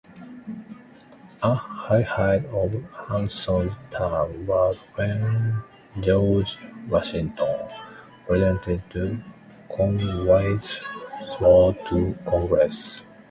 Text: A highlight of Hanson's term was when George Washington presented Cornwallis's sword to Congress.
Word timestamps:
A 1.43 1.53
highlight 1.53 2.43
of 2.47 2.71
Hanson's 3.07 3.75
term 3.91 4.47
was 4.47 4.75
when 4.95 5.61
George 6.01 6.57
Washington 6.89 7.69
presented 8.25 9.23
Cornwallis's 9.69 10.81
sword 11.37 11.75
to 11.89 12.15
Congress. 12.25 13.05